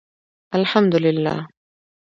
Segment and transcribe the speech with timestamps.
[0.57, 1.47] الحمدالله